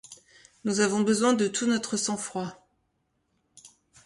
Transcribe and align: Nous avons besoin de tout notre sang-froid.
Nous 0.65 0.79
avons 0.79 1.01
besoin 1.01 1.33
de 1.33 1.45
tout 1.47 1.67
notre 1.67 1.95
sang-froid. 1.95 2.57